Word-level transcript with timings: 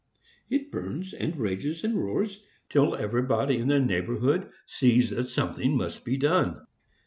It 0.49 0.71
burns, 0.71 1.13
and 1.13 1.37
rages, 1.37 1.83
and 1.83 1.93
roars, 2.03 2.43
till 2.71 2.95
everybody 2.95 3.59
in 3.59 3.67
the 3.67 3.79
neighborhood 3.79 4.49
sees 4.65 5.11
that 5.11 5.27
something 5.27 5.77
must 5.77 6.03
be 6.03 6.17
done. 6.17 6.65